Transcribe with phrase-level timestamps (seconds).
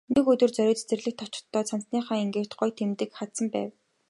[0.13, 3.69] Нэг өдөр Зориг цэцэрлэгт очихдоо цамцныхаа энгэрт гоё тэмдэг хадсан байв.